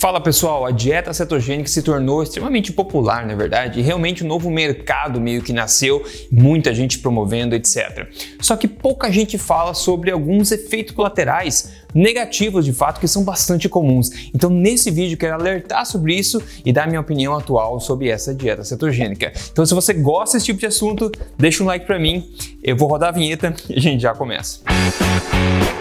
[0.00, 4.50] Fala pessoal, a dieta cetogênica se tornou extremamente popular, na verdade, e realmente um novo
[4.50, 8.08] mercado meio que nasceu, muita gente promovendo, etc.
[8.40, 13.68] Só que pouca gente fala sobre alguns efeitos colaterais negativos de fato que são bastante
[13.68, 14.30] comuns.
[14.34, 18.64] Então, nesse vídeo, quero alertar sobre isso e dar minha opinião atual sobre essa dieta
[18.64, 19.30] cetogênica.
[19.52, 22.26] Então, se você gosta desse tipo de assunto, deixa um like para mim,
[22.62, 24.60] eu vou rodar a vinheta e a gente já começa.
[24.66, 25.79] Música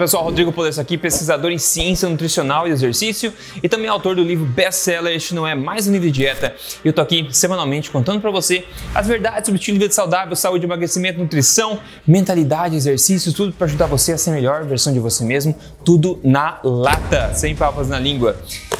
[0.00, 4.46] pessoal, Rodrigo Polesso aqui, pesquisador em ciência nutricional e exercício e também autor do livro
[4.46, 6.54] best-seller Este Não É Mais Um Livro de Dieta.
[6.82, 10.34] E eu tô aqui semanalmente contando para você as verdades sobre estilo de vida saudável,
[10.34, 14.98] saúde, emagrecimento, nutrição, mentalidade, exercícios, tudo para ajudar você a ser a melhor versão de
[14.98, 18.36] você mesmo, tudo na lata, sem papas na língua.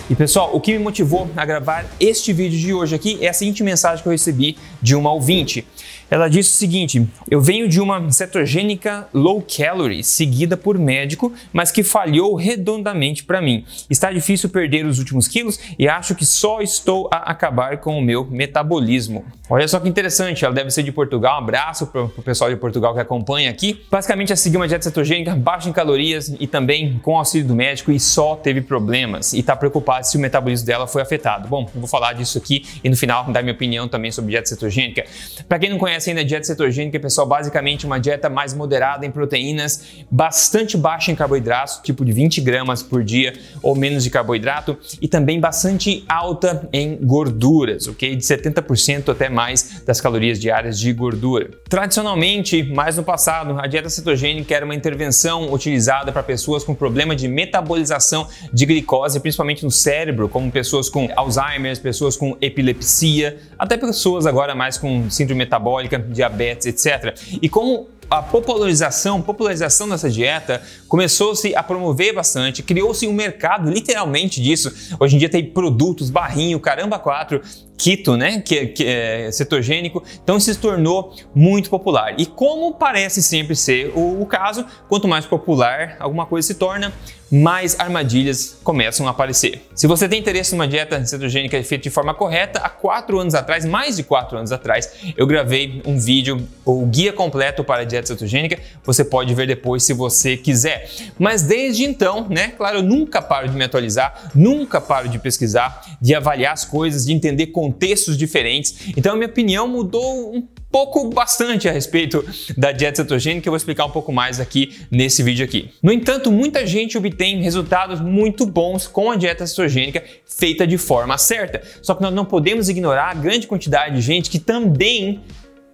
[0.09, 3.33] E pessoal, o que me motivou a gravar este vídeo de hoje aqui é a
[3.35, 5.67] seguinte mensagem que eu recebi de uma ouvinte.
[6.11, 11.71] Ela disse o seguinte: Eu venho de uma cetogênica low calorie seguida por médico, mas
[11.71, 13.65] que falhou redondamente para mim.
[13.89, 18.03] Está difícil perder os últimos quilos e acho que só estou a acabar com o
[18.03, 19.25] meu metabolismo.
[19.49, 21.41] Olha só que interessante, ela deve ser de Portugal.
[21.41, 23.85] Um abraço para o pessoal de Portugal que acompanha aqui.
[23.91, 27.91] Basicamente, é seguir uma dieta cetogênica baixa em calorias e também com auxílio do médico
[27.93, 31.49] e só teve problemas e está preocupada se o metabolismo dela foi afetado.
[31.49, 34.49] Bom, eu vou falar disso aqui e no final dar minha opinião também sobre dieta
[34.49, 35.05] cetogênica.
[35.49, 39.11] Para quem não conhece ainda a dieta cetogênica, pessoal, basicamente uma dieta mais moderada em
[39.11, 44.79] proteínas, bastante baixa em carboidratos, tipo de 20 gramas por dia ou menos de carboidrato,
[45.01, 48.17] e também bastante alta em gorduras, ok?
[48.17, 51.51] De 70% até mais das calorias diárias de gordura.
[51.69, 57.15] Tradicionalmente, mais no passado, a dieta cetogênica era uma intervenção utilizada para pessoas com problema
[57.15, 63.77] de metabolização de glicose, principalmente no cérebro, como pessoas com Alzheimer, pessoas com epilepsia, até
[63.77, 67.17] pessoas agora mais com síndrome metabólica diabetes, etc.
[67.41, 74.43] E como a popularização, popularização dessa dieta começou-se a promover bastante, criou-se um mercado literalmente
[74.43, 74.97] disso.
[74.99, 77.41] Hoje em dia tem produtos, barrinho, caramba quatro,
[77.83, 82.15] keto, né, que, que é cetogênico, então se tornou muito popular.
[82.19, 86.93] E como parece sempre ser o, o caso, quanto mais popular alguma coisa se torna,
[87.31, 89.63] mais armadilhas começam a aparecer.
[89.75, 93.65] Se você tem interesse numa dieta cetogênica feita de forma correta, há quatro anos atrás,
[93.65, 98.09] mais de quatro anos atrás, eu gravei um vídeo, o guia completo para a dieta
[98.09, 98.59] cetogênica.
[98.83, 100.91] Você pode ver depois se você quiser.
[101.19, 105.83] Mas desde então, né, claro, eu nunca paro de me atualizar, nunca paro de pesquisar,
[106.01, 108.89] de avaliar as coisas, de entender contextos diferentes.
[108.97, 112.25] Então a minha opinião mudou um pouco bastante a respeito
[112.57, 115.71] da dieta cetogênica, eu vou explicar um pouco mais aqui nesse vídeo aqui.
[115.83, 121.19] No entanto, muita gente obtém resultados muito bons com a dieta cetogênica feita de forma
[121.19, 121.61] certa.
[121.83, 125.21] Só que nós não podemos ignorar a grande quantidade de gente que também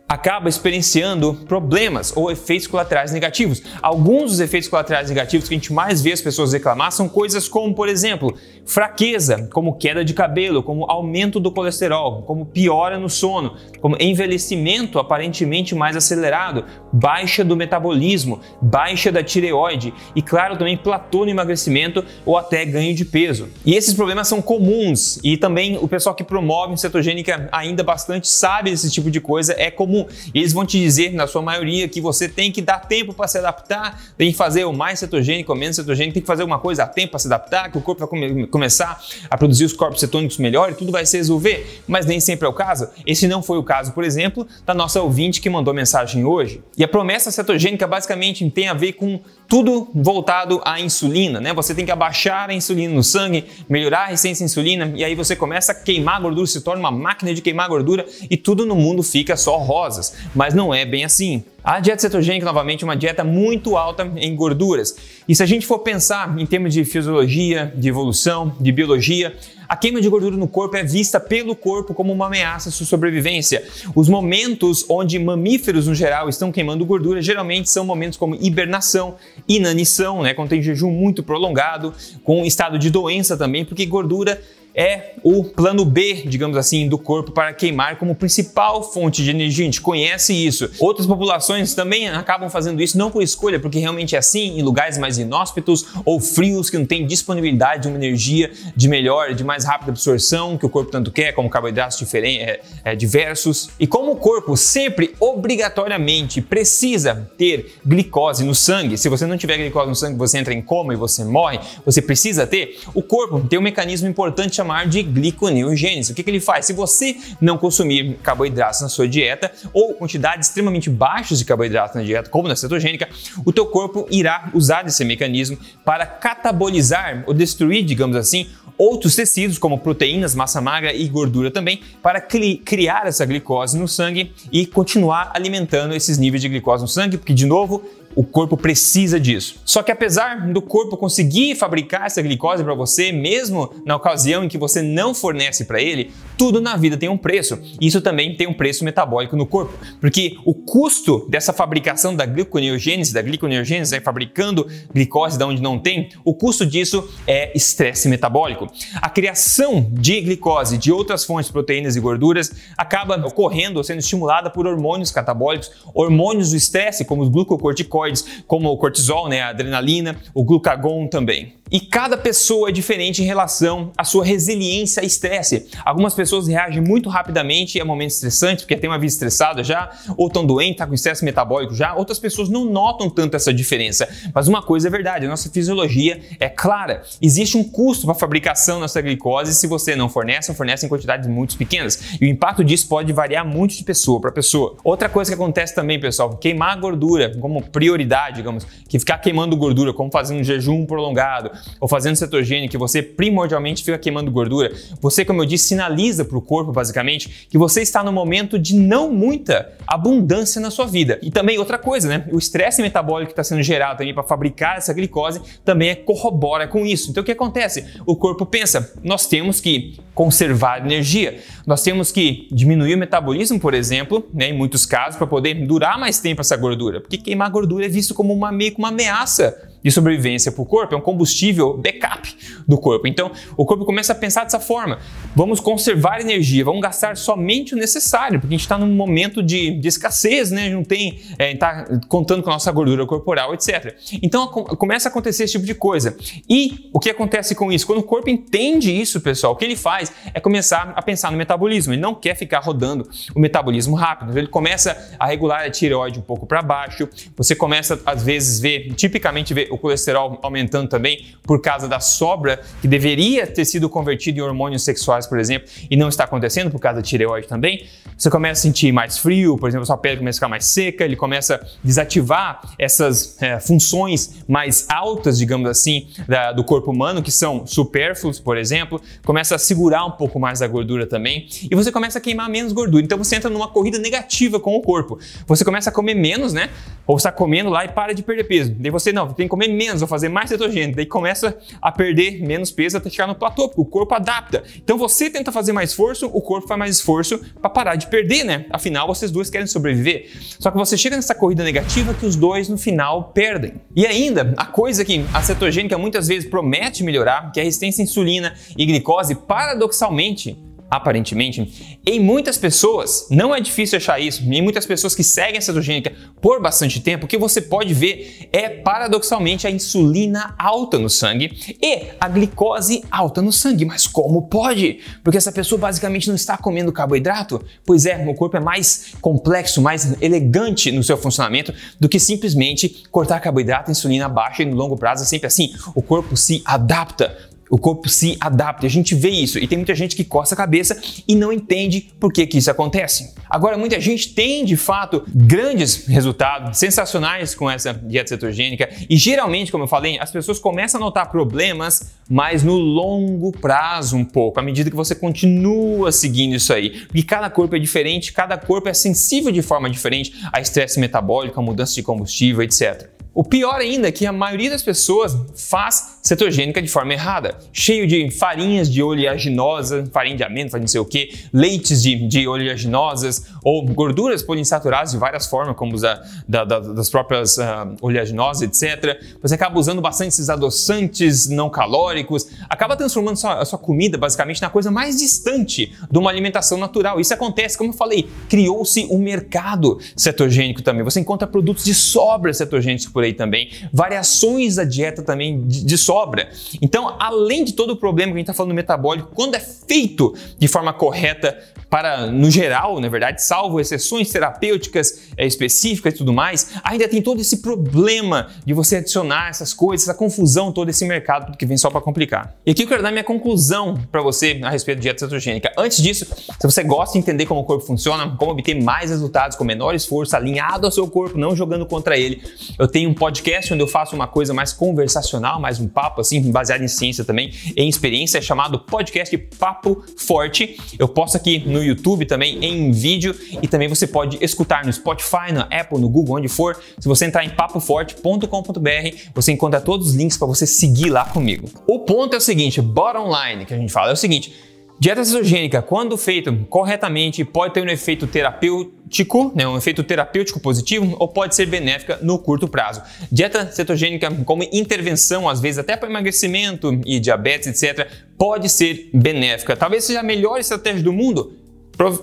[0.09, 3.63] acaba experienciando problemas ou efeitos colaterais negativos.
[3.83, 7.49] Alguns dos efeitos colaterais negativos que a gente mais vê as pessoas reclamar são coisas
[7.49, 13.09] como, por exemplo, fraqueza, como queda de cabelo, como aumento do colesterol, como piora no
[13.09, 20.77] sono, como envelhecimento aparentemente mais acelerado, baixa do metabolismo, baixa da tireoide e, claro, também
[20.77, 23.49] platô no emagrecimento ou até ganho de peso.
[23.65, 28.71] E esses problemas são comuns e também o pessoal que promove cetogênica ainda bastante sabe
[28.71, 30.07] desse tipo de coisa, é comum comum.
[30.35, 33.27] E eles vão te dizer, na sua maioria, que você tem que dar tempo para
[33.29, 36.59] se adaptar, tem que fazer o mais cetogênico ou menos cetogênico, tem que fazer uma
[36.59, 39.73] coisa a tempo para se adaptar, que o corpo vai come começar a produzir os
[39.73, 41.83] corpos cetônicos melhor e tudo vai se resolver.
[41.87, 42.89] Mas nem sempre é o caso.
[43.07, 46.63] Esse não foi o caso, por exemplo, da nossa ouvinte que mandou mensagem hoje.
[46.77, 51.53] E a promessa cetogênica basicamente tem a ver com tudo voltado à insulina, né?
[51.55, 55.15] Você tem que abaixar a insulina no sangue, melhorar a resistência à insulina e aí
[55.15, 58.75] você começa a queimar gordura, se torna uma máquina de queimar gordura e tudo no
[58.75, 59.57] mundo fica só
[59.87, 60.13] rosas.
[60.35, 61.45] Mas não é bem assim.
[61.63, 64.97] A dieta cetogênica, novamente, é uma dieta muito alta em gorduras.
[65.29, 69.35] E se a gente for pensar em termos de fisiologia, de evolução, de biologia,
[69.69, 72.87] a queima de gordura no corpo é vista pelo corpo como uma ameaça à sua
[72.87, 73.65] sobrevivência.
[73.97, 79.17] Os momentos onde mamíferos, no geral, estão queimando gordura geralmente são momentos como hibernação,
[79.49, 81.93] inanição, né, quando tem jejum muito prolongado,
[82.23, 84.41] com estado de doença também, porque gordura
[84.77, 89.65] é o plano B, digamos assim, do corpo para queimar como principal fonte de energia.
[89.65, 90.71] A gente conhece isso.
[90.79, 94.99] Outras populações também acabam fazendo isso não por escolha, porque realmente é assim, em lugares
[94.99, 99.65] mais inóspitos ou frios que não tem disponibilidade de uma energia de melhor, de mais
[99.65, 103.71] rápida absorção que o corpo tanto quer, como carboidratos diferentes, é, é, diversos.
[103.81, 109.57] E como o corpo sempre obrigatoriamente precisa ter glicose no sangue, se você não tiver
[109.57, 113.41] glicose no sangue, você entra em coma e você morre, você precisa ter, o corpo
[113.41, 116.11] tem um mecanismo importante chamado chamar de gliconeogênese.
[116.11, 116.67] O que, que ele faz?
[116.67, 122.03] Se você não consumir carboidratos na sua dieta ou quantidades extremamente baixas de carboidratos na
[122.03, 123.09] dieta, como na cetogênica,
[123.45, 129.57] o teu corpo irá usar esse mecanismo para catabolizar ou destruir, digamos assim, outros tecidos,
[129.57, 134.67] como proteínas, massa magra e gordura também, para cri criar essa glicose no sangue e
[134.67, 137.83] continuar alimentando esses níveis de glicose no sangue, porque, de novo,
[138.17, 139.61] o corpo precisa disso.
[139.63, 144.49] Só que apesar do corpo conseguir fabricar essa glicose para você, mesmo na ocasião em
[144.49, 147.59] que você não fornece para ele, tudo na vida tem um preço.
[147.81, 153.13] Isso também tem um preço metabólico no corpo, porque o custo dessa fabricação da gliconeogênese,
[153.13, 158.69] da gliconeogênese, né, fabricando glicose da onde não tem, o custo disso é estresse metabólico.
[158.97, 164.67] A criação de glicose de outras fontes proteínas e gorduras acaba ocorrendo, sendo estimulada por
[164.67, 170.45] hormônios catabólicos, hormônios do estresse, como os glucocorticoides como o cortisol, né, a adrenalina, o
[170.45, 171.55] glucagon também.
[171.69, 175.67] E cada pessoa é diferente em relação à sua resiliência a estresse.
[175.85, 180.29] Algumas pessoas reagem muito rapidamente a momentos estressantes, porque tem uma vida estressada já, ou
[180.29, 181.93] estão doentes, tá com estresse metabólico já.
[181.95, 184.09] Outras pessoas não notam tanto essa diferença.
[184.33, 187.03] Mas uma coisa é verdade, a nossa fisiologia é clara.
[187.21, 190.89] Existe um custo para a fabricação dessa glicose se você não fornece, ou fornece em
[190.89, 192.17] quantidades muito pequenas.
[192.21, 194.77] E o impacto disso pode variar muito de pessoa para pessoa.
[194.85, 199.93] Outra coisa que acontece também, pessoal, queimar gordura como prioridade, digamos, que ficar queimando gordura,
[199.93, 205.25] como fazendo um jejum prolongado, ou fazendo cetogênica, que você primordialmente fica queimando gordura, você,
[205.25, 209.11] como eu disse, sinaliza para o corpo, basicamente, que você está no momento de não
[209.11, 211.19] muita abundância na sua vida.
[211.23, 212.27] E também outra coisa, né?
[212.33, 216.67] O estresse metabólico que está sendo gerado também para fabricar essa glicose também é, corrobora
[216.67, 217.11] com isso.
[217.11, 217.85] Então o que acontece?
[218.05, 223.75] O corpo pensa, nós temos que conservar energia, nós temos que diminuir o metabolismo, por
[223.75, 227.85] exemplo, né, em muitos casos, para poder durar mais tempo essa gordura, porque queimar gordura
[227.85, 229.57] é visto como uma meio que uma ameaça
[229.87, 232.37] de sobrevivência para o corpo, é um combustível backup
[232.67, 233.07] do corpo.
[233.07, 234.99] Então, o corpo começa a pensar dessa forma:
[235.33, 239.79] vamos conservar energia, vamos gastar somente o necessário, porque a gente está num momento de,
[239.79, 240.71] de, escassez, né?
[240.71, 243.95] não tem, é, está contando com a nossa gordura corporal, etc.
[244.21, 246.17] Então, começa a acontecer esse tipo de coisa.
[246.51, 247.87] E o que acontece com isso?
[247.87, 251.39] Quando o corpo entende isso, pessoal, o que ele faz é começar a pensar no
[251.39, 251.93] metabolismo.
[251.93, 254.31] Ele não quer ficar rodando o metabolismo rápido.
[254.31, 257.09] Então, ele começa a regular a tireoide um pouco para baixo.
[257.37, 262.61] Você começa, às vezes, ver, tipicamente, ver o colesterol aumentando também por causa da sobra
[262.81, 266.81] que deveria ter sido convertido em hormônios sexuais, por exemplo, e não está acontecendo por
[266.81, 267.87] causa da tireoide também.
[268.17, 271.05] Você começa a sentir mais frio, por exemplo, sua pele começa a ficar mais seca,
[271.05, 277.23] ele começa a desativar essas é, funções mais altas, digamos assim, da, do corpo humano,
[277.23, 281.75] que são supérfluos, por exemplo, começa a segurar um pouco mais a gordura também, e
[281.75, 283.05] você começa a queimar menos gordura.
[283.05, 285.19] Então você entra numa corrida negativa com o corpo.
[285.47, 286.71] Você começa a comer menos, né?
[287.07, 288.75] Ou está comendo lá e para de perder peso.
[288.79, 290.97] Daí você não, tem que comer menos, vou fazer mais cetogênico.
[290.97, 294.65] Daí começa a perder menos peso até chegar no platô, porque o corpo adapta.
[294.77, 298.45] Então você tenta fazer mais esforço, o corpo faz mais esforço para parar de perder,
[298.45, 298.67] né?
[298.71, 300.31] Afinal, vocês dois querem sobreviver.
[300.59, 303.75] Só que você chega nessa corrida negativa que os dois no final perdem.
[303.95, 308.03] E ainda, a coisa que a cetogênica muitas vezes promete melhorar, que é a resistência
[308.03, 310.57] à insulina e glicose, paradoxalmente,
[310.91, 315.61] aparentemente, em muitas pessoas, não é difícil achar isso, em muitas pessoas que seguem a
[315.61, 321.11] cetogênica por bastante tempo, o que você pode ver é paradoxalmente a insulina alta no
[321.11, 323.85] sangue e a glicose alta no sangue.
[323.85, 325.01] Mas como pode?
[325.25, 327.65] Porque essa pessoa basicamente não está comendo carboidrato?
[327.85, 333.05] Pois é, o corpo é mais complexo, mais elegante no seu funcionamento do que simplesmente
[333.11, 335.75] cortar carboidrato, insulina baixa e no longo prazo é sempre assim.
[335.95, 337.37] O corpo se adapta
[337.71, 340.57] o corpo se adapta, a gente vê isso e tem muita gente que coça a
[340.57, 343.35] cabeça e não entende por que, que isso acontece.
[343.49, 349.73] Agora, muita gente tem de fato grandes resultados sensacionais com essa dieta cetogênica e geralmente,
[349.73, 354.61] como eu falei, as pessoas começam a notar problemas, mas no longo prazo um pouco,
[354.61, 356.91] à medida que você continua seguindo isso aí.
[357.07, 361.59] Porque cada corpo é diferente, cada corpo é sensível de forma diferente a estresse metabólico,
[361.59, 363.17] a mudança de combustível, etc.
[363.37, 368.05] O pior ainda é que a maioria das pessoas faz cetogênica de forma errada, cheio
[368.05, 372.49] de farinhas de oleaginosa, farinha de amêndoa, farinha não sei o que, leites de, de
[372.49, 377.63] oleaginosas ou gorduras poliinsaturadas de várias formas, como da, da, da, das próprias uh,
[378.01, 379.21] oleaginosas, etc.
[379.41, 384.61] Você acaba usando bastante esses adoçantes não calóricos, acaba transformando sua, a sua comida basicamente
[384.61, 387.21] na coisa mais distante de uma alimentação natural.
[387.21, 391.05] Isso acontece, como eu falei, criou-se um mercado cetogênico também.
[391.05, 395.97] Você encontra produtos de sobra cetogênicos por aí também, variações da dieta também de, de
[395.97, 396.49] sobra sobra.
[396.81, 400.35] Então, além de todo o problema que a gente está falando metabólico, quando é feito
[400.59, 401.59] de forma correta,
[401.89, 407.23] para, no geral, na verdade, salvo exceções terapêuticas é, específicas e tudo mais, ainda tem
[407.23, 411.77] todo esse problema de você adicionar essas coisas, essa confusão todo esse mercado que vem
[411.77, 412.57] só para complicar.
[412.65, 415.73] E aqui eu quero dar minha conclusão para você a respeito de dieta cetogênica.
[415.79, 419.57] Antes disso, se você gosta de entender como o corpo funciona, como obter mais resultados
[419.57, 422.43] com menor esforço, alinhado ao seu corpo, não jogando contra ele,
[422.79, 426.51] eu tenho um podcast onde eu faço uma coisa mais conversacional, mais um papo assim,
[426.51, 430.77] baseado em ciência também, em experiência, chamado podcast Papo Forte.
[430.99, 435.53] Eu posto aqui no YouTube também em vídeo e também você pode escutar no Spotify,
[435.53, 436.81] na Apple, no Google, onde for.
[436.99, 441.69] Se você entrar em papoforte.com.br, você encontra todos os links para você seguir lá comigo.
[441.87, 444.55] O ponto é o seguinte, bottom line que a gente fala é o seguinte,
[444.99, 451.15] Dieta cetogênica, quando feita corretamente, pode ter um efeito terapêutico, né, um efeito terapêutico positivo,
[451.19, 453.03] ou pode ser benéfica no curto prazo.
[453.31, 459.77] Dieta cetogênica, como intervenção, às vezes até para emagrecimento e diabetes, etc., pode ser benéfica.
[459.77, 461.53] Talvez seja a melhor estratégia do mundo,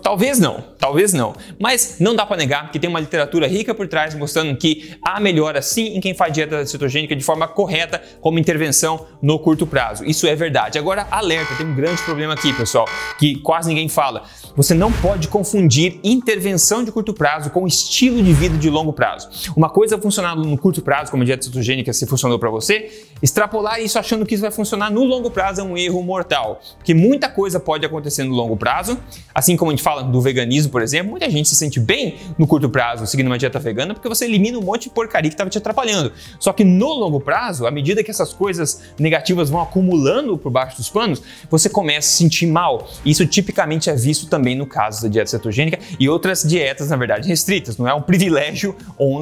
[0.01, 1.33] Talvez não, talvez não.
[1.59, 5.19] Mas não dá para negar que tem uma literatura rica por trás mostrando que há
[5.19, 10.05] melhora sim em quem faz dieta cetogênica de forma correta como intervenção no curto prazo.
[10.05, 10.77] Isso é verdade.
[10.77, 12.87] Agora, alerta, tem um grande problema aqui, pessoal,
[13.17, 14.23] que quase ninguém fala.
[14.55, 19.27] Você não pode confundir intervenção de curto prazo com estilo de vida de longo prazo.
[19.57, 23.81] Uma coisa funcionar no curto prazo, como a dieta cetogênica, se funcionou para você, extrapolar
[23.81, 27.29] isso achando que isso vai funcionar no longo prazo é um erro mortal, porque muita
[27.29, 28.99] coisa pode acontecer no longo prazo,
[29.33, 32.45] assim como a gente fala do veganismo, por exemplo, muita gente se sente bem no
[32.45, 35.49] curto prazo seguindo uma dieta vegana porque você elimina um monte de porcaria que estava
[35.49, 36.11] te atrapalhando.
[36.39, 40.77] Só que no longo prazo, à medida que essas coisas negativas vão acumulando por baixo
[40.77, 42.87] dos panos, você começa a se sentir mal.
[43.03, 46.97] Isso tipicamente é visto também também no caso da dieta cetogênica e outras dietas, na
[46.97, 47.77] verdade, restritas.
[47.77, 48.75] Não é um privilégio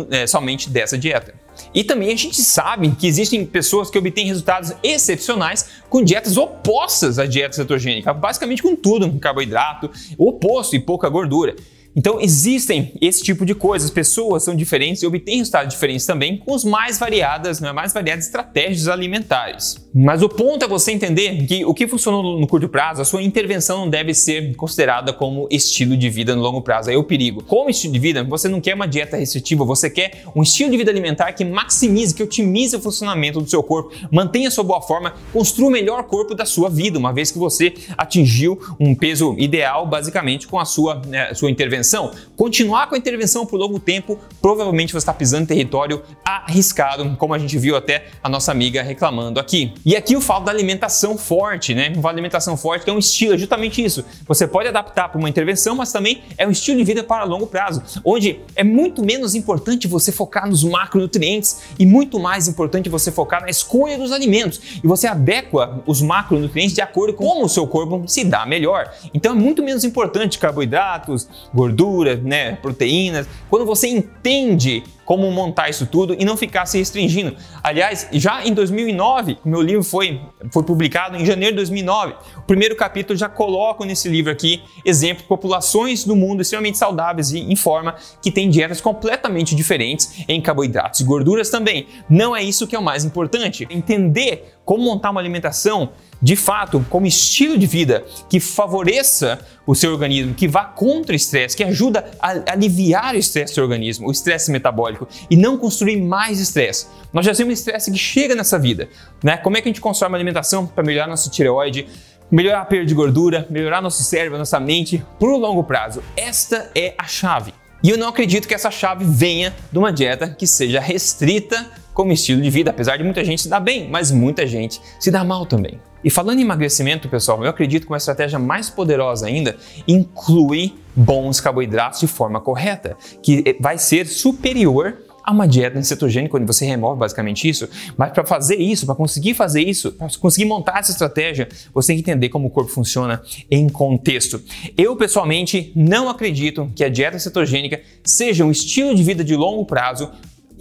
[0.09, 1.35] é, somente dessa dieta.
[1.75, 7.19] E também a gente sabe que existem pessoas que obtêm resultados excepcionais com dietas opostas
[7.19, 11.55] à dieta cetogênica, basicamente com tudo, com carboidrato, oposto e pouca gordura.
[11.95, 16.53] Então existem esse tipo de coisas, pessoas são diferentes e obtêm resultados diferentes também com
[16.53, 19.75] as mais variadas, né, mais variadas estratégias alimentares.
[19.93, 23.21] Mas o ponto é você entender que o que funcionou no curto prazo, a sua
[23.21, 26.89] intervenção não deve ser considerada como estilo de vida no longo prazo.
[26.89, 27.43] Aí é o perigo.
[27.43, 30.77] Como estilo de vida, você não quer uma dieta restritiva, você quer um estilo de
[30.77, 35.13] vida alimentar que maximize, que otimize o funcionamento do seu corpo, mantenha sua boa forma,
[35.33, 39.85] construa o melhor corpo da sua vida, uma vez que você atingiu um peso ideal
[39.85, 44.17] basicamente com a sua, né, sua intervenção intervenção, continuar com a intervenção por longo tempo,
[44.41, 48.81] provavelmente você está pisando em território arriscado, como a gente viu até a nossa amiga
[48.81, 49.73] reclamando aqui.
[49.85, 51.91] E aqui eu falo da alimentação forte, né?
[51.95, 54.05] Uma alimentação forte que é um estilo, é justamente isso.
[54.27, 57.47] Você pode adaptar para uma intervenção, mas também é um estilo de vida para longo
[57.47, 63.11] prazo, onde é muito menos importante você focar nos macronutrientes e muito mais importante você
[63.11, 64.61] focar na escolha dos alimentos.
[64.83, 68.91] E você adequa os macronutrientes de acordo com como o seu corpo se dá melhor.
[69.13, 75.69] Então é muito menos importante carboidratos, gorduras, gordura, né, proteínas, quando você entende como montar
[75.69, 77.35] isso tudo e não ficar se restringindo.
[77.61, 80.21] Aliás, já em 2009, meu livro foi,
[80.53, 82.13] foi publicado em janeiro de 2009.
[82.37, 87.31] O primeiro capítulo já coloco nesse livro aqui exemplo de populações do mundo extremamente saudáveis
[87.31, 91.87] e em forma que têm dietas completamente diferentes em carboidratos e gorduras também.
[92.09, 93.67] Não é isso que é o mais importante.
[93.69, 95.89] Entender como montar uma alimentação
[96.21, 99.37] de fato como estilo de vida que favoreça
[99.67, 103.55] o seu organismo, que vá contra o estresse, que ajuda a aliviar o estresse do
[103.55, 106.87] seu organismo, o estresse metabólico e não construir mais estresse.
[107.11, 108.87] Nós já temos estresse que chega nessa vida,
[109.21, 109.35] né?
[109.35, 111.87] Como é que a gente constrói uma alimentação para melhorar nossa tireoide,
[112.31, 116.01] melhorar a perda de gordura, melhorar nosso cérebro, nossa mente por longo prazo?
[116.15, 117.53] Esta é a chave.
[117.83, 121.69] E eu não acredito que essa chave venha de uma dieta que seja restrita
[122.01, 125.11] como estilo de vida, apesar de muita gente se dar bem, mas muita gente se
[125.11, 125.79] dá mal também.
[126.03, 129.55] E falando em emagrecimento, pessoal, eu acredito que uma estratégia mais poderosa ainda
[129.87, 136.47] inclui bons carboidratos de forma correta, que vai ser superior a uma dieta cetogênica, onde
[136.47, 137.69] você remove basicamente isso.
[137.95, 142.01] Mas para fazer isso, para conseguir fazer isso, para conseguir montar essa estratégia, você tem
[142.01, 144.41] que entender como o corpo funciona em contexto.
[144.75, 149.63] Eu, pessoalmente, não acredito que a dieta cetogênica seja um estilo de vida de longo
[149.65, 150.09] prazo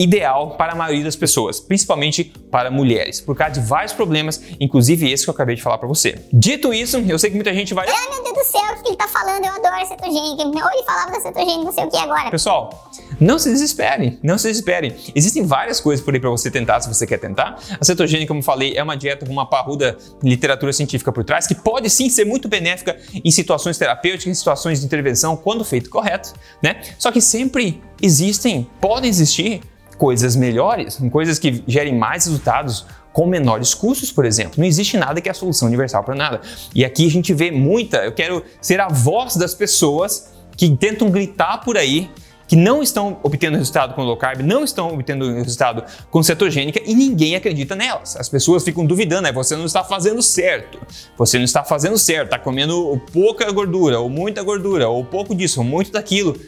[0.00, 5.12] ideal para a maioria das pessoas, principalmente para mulheres, por causa de vários problemas, inclusive
[5.12, 6.19] esse que eu acabei de falar para você.
[6.33, 7.87] Dito isso, eu sei que muita gente vai.
[7.87, 9.45] Ah, meu Deus do céu, o que ele tá falando?
[9.45, 10.42] Eu adoro cetogênica.
[10.42, 12.30] Ou ele falava da cetogênica, não sei o que agora.
[12.30, 12.90] Pessoal,
[13.21, 14.97] não se desesperem, não se desesperem.
[15.14, 17.59] Existem várias coisas por aí para você tentar, se você quer tentar.
[17.78, 21.54] A cetogênica, como falei, é uma dieta com uma parruda literatura científica por trás, que
[21.54, 26.33] pode sim ser muito benéfica em situações terapêuticas, em situações de intervenção, quando feito correto,
[26.62, 26.80] né?
[26.99, 29.61] Só que sempre existem, podem existir
[30.00, 34.54] coisas melhores, coisas que gerem mais resultados com menores custos, por exemplo.
[34.57, 36.40] Não existe nada que é a solução universal para nada.
[36.75, 41.11] E aqui a gente vê muita, eu quero ser a voz das pessoas que tentam
[41.11, 42.11] gritar por aí
[42.49, 46.95] que não estão obtendo resultado com low carb, não estão obtendo resultado com cetogênica e
[46.95, 48.16] ninguém acredita nelas.
[48.16, 50.80] As pessoas ficam duvidando, é você não está fazendo certo.
[51.19, 55.61] Você não está fazendo certo, está comendo pouca gordura, ou muita gordura, ou pouco disso,
[55.61, 56.40] ou muito daquilo.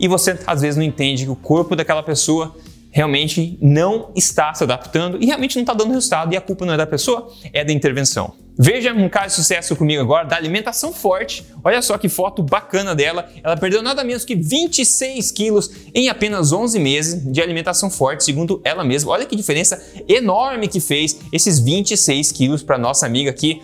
[0.00, 2.56] E você às vezes não entende que o corpo daquela pessoa
[2.94, 6.74] realmente não está se adaptando e realmente não está dando resultado e a culpa não
[6.74, 8.32] é da pessoa, é da intervenção.
[8.56, 11.44] Veja um caso de sucesso comigo agora da alimentação forte.
[11.64, 13.28] Olha só que foto bacana dela.
[13.42, 18.60] Ela perdeu nada menos que 26 quilos em apenas 11 meses de alimentação forte, segundo
[18.62, 19.10] ela mesma.
[19.10, 23.60] Olha que diferença enorme que fez esses 26 quilos para nossa amiga aqui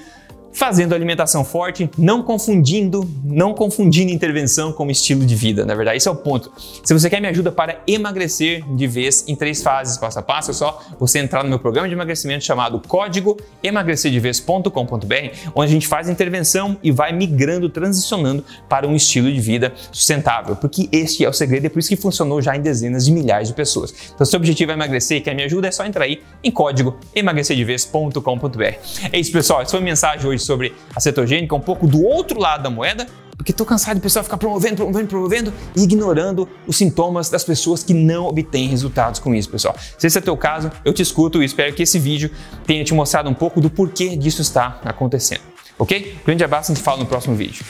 [0.53, 6.09] fazendo alimentação forte, não confundindo, não confundindo intervenção com estilo de vida, na verdade, esse
[6.09, 6.51] é o ponto.
[6.85, 10.51] Se você quer me ajuda para emagrecer de vez em três fases passo a passo,
[10.51, 15.87] é só você entrar no meu programa de emagrecimento chamado código emagrecerdevez.com.br, onde a gente
[15.87, 21.29] faz intervenção e vai migrando, transicionando para um estilo de vida sustentável, porque este é
[21.29, 23.95] o segredo, é por isso que funcionou já em dezenas de milhares de pessoas.
[24.15, 26.51] Então, se o objetivo é emagrecer e quer me ajuda, é só entrar aí em
[26.51, 28.65] código emagrecerdevez.com.br.
[29.13, 32.41] É isso, pessoal, essa foi a mensagem hoje sobre a cetogênica, um pouco do outro
[32.41, 33.07] lado da moeda,
[33.37, 37.83] porque estou cansado de pessoal ficar promovendo, promovendo, promovendo e ignorando os sintomas das pessoas
[37.83, 39.75] que não obtêm resultados com isso, pessoal.
[39.97, 42.31] Se esse é o teu caso, eu te escuto e espero que esse vídeo
[42.67, 45.41] tenha te mostrado um pouco do porquê disso está acontecendo.
[45.79, 46.17] Ok?
[46.27, 47.65] Grande abraço e a gente fala no próximo vídeo.